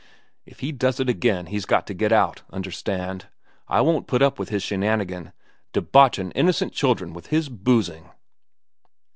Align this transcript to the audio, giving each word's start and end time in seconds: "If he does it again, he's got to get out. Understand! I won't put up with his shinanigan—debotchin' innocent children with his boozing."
"If 0.47 0.61
he 0.61 0.71
does 0.71 0.99
it 0.99 1.07
again, 1.09 1.45
he's 1.45 1.67
got 1.67 1.85
to 1.85 1.93
get 1.93 2.11
out. 2.11 2.41
Understand! 2.51 3.27
I 3.67 3.81
won't 3.81 4.07
put 4.07 4.23
up 4.23 4.39
with 4.39 4.49
his 4.49 4.63
shinanigan—debotchin' 4.63 6.31
innocent 6.33 6.73
children 6.73 7.13
with 7.13 7.27
his 7.27 7.49
boozing." 7.49 8.09